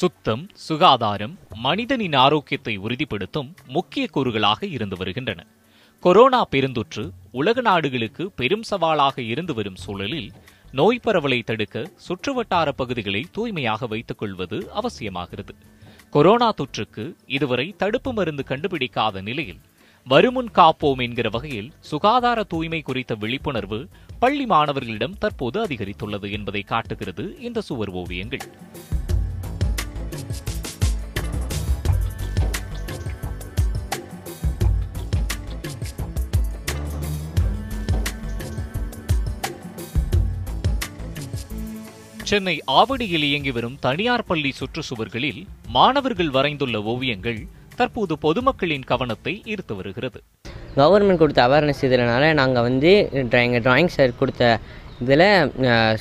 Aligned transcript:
சுத்தம் 0.00 0.48
சுகாதாரம் 0.52 1.38
மனிதனின் 1.54 2.12
ஆரோக்கியத்தை 2.12 2.76
உறுதிப்படுத்தும் 2.76 3.54
முக்கிய 3.66 4.06
கூறுகளாக 4.12 4.66
இருந்து 4.66 4.96
வருகின்றன. 4.96 5.46
கொரோனா 6.00 6.46
பெருந்தொற்று 6.50 7.10
உலக 7.30 7.60
நாடுகளுக்கு 7.60 8.30
பெரும் 8.30 8.62
சவாலாக 8.62 9.22
இருந்து 9.22 9.54
வரும் 9.54 9.76
சூழலில் 9.76 10.30
நோய் 10.72 11.00
பரவலை 11.02 11.42
தடுக்க 11.42 11.90
சுற்றுவட்டார 12.08 12.68
பகுதிகளை 12.68 13.26
தூய்மையாக 13.32 13.86
வைத்துக் 13.86 14.18
கொள்வது 14.18 14.70
அவசியமாகிறது. 14.74 15.54
கொரோனா 16.10 16.52
தொற்றுக்கு 16.52 17.14
இதுவரை 17.26 17.74
தடுப்பு 17.76 18.12
மருந்து 18.12 18.44
கண்டுபிடிக்காத 18.48 19.22
நிலையில் 19.22 19.60
வருமுன் 20.04 20.50
காப்போம் 20.54 21.02
என்கிற 21.02 21.28
வகையில் 21.28 21.72
சுகாதார 21.80 22.42
தூய்மை 22.42 22.82
குறித்த 22.82 23.14
விழிப்புணர்வு 23.14 23.88
பள்ளி 24.18 24.46
மாணவர்களிடம் 24.46 25.18
தற்போது 25.18 25.66
அதிகரித்துள்ளது 25.66 26.30
என்பதை 26.30 26.62
காட்டுகிறது 26.62 27.36
இந்த 27.40 27.60
சுவர் 27.60 27.90
ஓவியங்கள். 27.90 28.40
சென்னை 42.30 42.54
ஆவடியில் 42.80 43.24
இயங்கி 43.28 43.52
வரும் 43.54 43.76
தனியார் 43.84 44.24
பள்ளி 44.28 44.50
சுற்றுச்சுவர்களில் 44.58 45.40
மாணவர்கள் 45.76 46.30
வரைந்துள்ள 46.36 46.76
ஓவியங்கள் 46.92 47.40
தற்போது 47.78 48.14
பொதுமக்களின் 48.24 48.84
கவனத்தை 48.90 49.32
ஈர்த்து 49.52 49.74
வருகிறது. 49.78 50.18
கவர்மெண்ட் 50.76 51.22
கொடுத்த 51.22 51.40
அவேர்னஸ் 51.48 51.82
இதனால 51.86 52.28
நாங்கள் 52.40 52.66
வந்து 52.68 52.92
எங்கள் 53.42 53.64
டிராயிங் 53.66 53.92
சார் 53.96 54.18
கொடுத்த 54.20 54.50
இதில் 55.04 55.26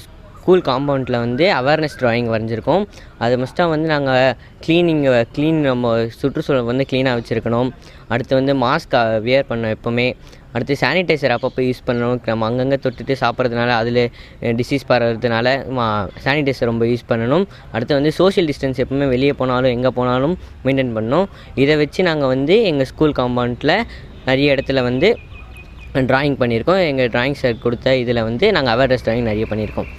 ஸ்கூல் 0.03 0.65
காம்பவுண்டில் 0.69 1.21
வந்து 1.25 1.45
அவேர்னஸ் 1.59 1.99
டிராயிங் 2.01 2.29
வரைஞ்சிருக்கோம். 2.33 2.85
அது 3.25 3.33
மஸ்ட்டாக 3.43 3.73
வந்து 3.73 3.89
நாங்கள் 3.93 4.35
க்ளீனிங் 4.65 5.03
க்ளீன் 5.35 5.61
நம்ம 5.69 5.95
சுற்றுச்சூழல் 6.19 6.69
வந்து 6.71 6.85
க்ளீனாக 6.91 7.19
வச்சுருக்கணும். 7.21 7.71
அடுத்து 8.13 8.33
வந்து 8.39 8.55
மாஸ்க் 8.65 8.95
வியர் 9.25 9.49
பண்ண 9.49 9.73
எப்போவுமே. 9.77 10.07
அடுத்து 10.53 10.75
சானிடைசர் 10.81 11.33
அப்பப்போ 11.35 11.61
யூஸ் 11.67 11.81
பண்ணணும். 11.87 12.19
நம்ம 12.29 12.45
அங்கங்கே 12.49 12.77
தொட்டுட்டு 12.83 13.15
சாப்பிட்றதுனால 13.23 13.71
அதில் 13.81 14.01
டிசீஸ் 14.59 14.85
பரவுறதுனால 14.91 15.47
சானிடைசர் 16.25 16.69
ரொம்ப 16.71 16.85
யூஸ் 16.91 17.05
பண்ணணும். 17.11 17.45
அடுத்து 17.75 17.97
வந்து 17.99 18.11
சோஷியல் 18.19 18.49
டிஸ்டன்ஸ் 18.51 18.81
எப்பவுமே 18.83 19.07
வெளியே 19.15 19.33
போனாலும் 19.41 19.73
எங்கே 19.77 19.91
போனாலும் 19.99 20.35
மெயின்டைன் 20.65 20.93
பண்ணணும். 20.97 21.27
இதை 21.63 21.75
வச்சு 21.83 22.03
நாங்கள் 22.09 22.31
வந்து 22.35 22.57
எங்கள் 22.71 22.89
ஸ்கூல் 22.91 23.17
காம்பவுண்டில் 23.21 23.75
நிறைய 24.29 24.55
இடத்துல 24.55 24.83
வந்து 24.89 25.09
டிராயிங் 26.11 26.39
பண்ணியிருக்கோம். 26.41 26.81
எங்கள் 26.89 27.11
டிராயிங் 27.15 27.39
சார் 27.41 27.63
கொடுத்த 27.65 27.95
இதில் 28.03 28.25
வந்து 28.29 28.45
நாங்கள் 28.55 28.73
அவேர்னஸ் 28.75 29.05
டிராயிங் 29.07 29.29
நிறைய 29.31 29.45
பண்ணியிருக்கோம். 29.51 29.89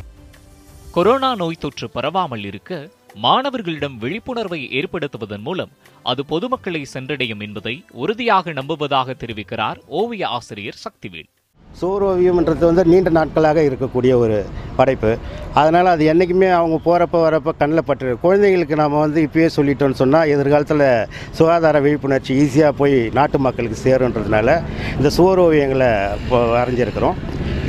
கொரோனா 0.96 1.30
நோய் 1.40 1.62
தொற்று 1.64 1.86
பரவாமல் 1.96 2.44
இருக்க 2.50 2.78
மாணவர்களிடம் 3.25 3.97
விழிப்புணர்வை 4.03 4.61
ஏற்படுத்துவதன் 4.80 5.44
மூலம் 5.48 5.72
அது 6.11 6.22
பொதுமக்களை 6.33 6.83
சென்றடையும் 6.94 7.42
என்பதை 7.47 7.75
உறுதியாக 8.03 8.53
நம்புவதாக 8.58 9.14
தெரிவிக்கிறார் 9.22 9.78
ஓவிய 10.00 10.27
ஆசிரியர் 10.36 10.83
சக்திவேல். 10.86 11.28
சூரோவியம் 11.81 12.38
என்றது 12.41 12.64
வந்து 12.69 12.83
நீண்ட 12.91 13.11
நாட்களாக 13.16 13.58
இருக்கக்கூடிய 13.69 14.12
ஒரு 14.22 14.36
படைப்பு. 14.78 15.11
அதனால் 15.61 15.91
அது 15.92 16.05
என்றைக்குமே 16.12 16.48
அவங்க 16.58 16.77
போகிறப்ப 16.86 17.20
வரப்போ 17.25 17.53
கண்ணில் 17.61 17.86
பட்டு 17.88 18.14
குழந்தைங்களுக்கு 18.25 18.81
நாம் 18.83 18.97
வந்து 19.05 19.20
இப்பயே 19.27 19.48
சொல்லிட்டோம்னு 19.56 20.00
சொன்னால் 20.03 20.31
எதிர்காலத்தில் 20.34 20.86
சுகாதார 21.38 21.81
விழிப்புணர்ச்சி 21.86 22.34
ஈஸியாக 22.44 22.78
போய் 22.81 22.97
நாட்டு 23.19 23.41
மக்களுக்கு 23.47 23.78
சேருன்றதுனால 23.86 24.56
இந்த 24.97 25.11
சுவரோவியங்களை 25.19 25.91
இப்போ 26.22 26.41
வரைஞ்சிருக்கிறோம். 26.56 27.19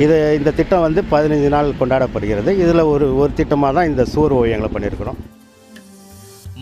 இது 0.04 0.16
இந்த 0.38 0.50
திட்டம் 0.58 0.86
வந்து 0.86 1.00
பதினைஞ்சு 1.14 1.48
நாள் 1.56 1.78
கொண்டாடப்படுகிறது. 1.80 2.50
இதில் 2.64 2.90
ஒரு 2.94 3.08
ஒரு 3.22 3.32
திட்டமாக 3.40 3.74
தான் 3.78 3.90
இந்த 3.92 4.04
சுவர் 4.14 4.36
ஓவியங்களை 4.40 4.70
பண்ணியிருக்கிறோம் 4.74 5.20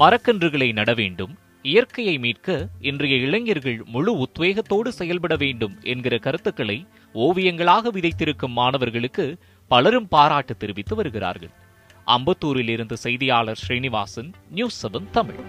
மரக்கன்றுகளை 0.00 0.72
நட 0.72 0.94
வேண்டும். 0.94 1.38
இயற்கையை 1.62 2.18
மீட்க 2.18 2.68
இன்றைய 2.80 3.16
இளைஞர்கள் 3.16 3.82
முழு 3.86 4.12
உத்வேகத்தோடு 4.16 4.88
செயல்பட 4.88 5.36
வேண்டும் 5.36 5.74
என்கிற 5.82 6.18
கருத்துக்களை 6.18 6.86
ஓவியங்களாக 7.14 7.90
விதைத்திருக்கும் 7.90 8.56
மாணவர்களுக்கு 8.60 9.36
பலரும் 9.68 10.08
பாராட்டு 10.08 10.56
தெரிவித்து 10.56 10.96
வருகிறார்கள். 10.96 11.50
அம்பத்தூரில் 12.06 12.68
இருந்து 12.68 12.96
செய்தியாளர் 12.96 13.56
ஸ்ரீனிவாசன் 13.56 14.32
நியூஸ் 14.50 14.86
செவன் 14.86 15.10
தமிழ். 15.10 15.40